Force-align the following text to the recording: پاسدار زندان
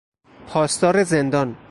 پاسدار 0.47 1.03
زندان 1.03 1.57